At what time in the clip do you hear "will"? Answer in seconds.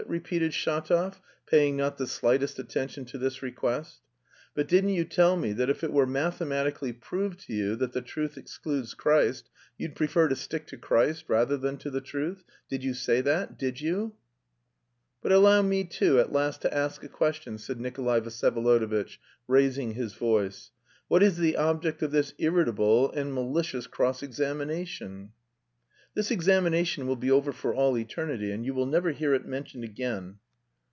27.07-27.15, 28.73-28.85